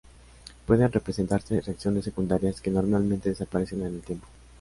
Pueden 0.65 0.89
presentarse 0.89 1.61
reacciones 1.61 2.03
secundarias, 2.05 2.59
que 2.59 2.71
normalmente 2.71 3.29
desaparecen 3.29 3.81
en 3.81 3.93
el 3.93 4.01
tiempo. 4.01 4.25